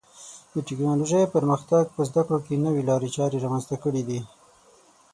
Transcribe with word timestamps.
د 0.53 0.55
ټکنالوژۍ 0.67 1.23
پرمختګ 1.35 1.83
په 1.95 2.01
زده 2.09 2.21
کړو 2.27 2.39
کې 2.45 2.63
نوې 2.65 2.81
لارې 2.89 3.09
چارې 3.15 3.37
رامنځته 3.45 3.75
کړې 3.83 4.01
دي. 4.09 4.19